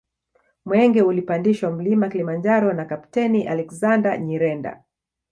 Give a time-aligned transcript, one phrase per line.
[0.65, 4.83] Mwenge ulipandishwa Mlima Kilimanjaro na Kapteni Alexander Nyirenda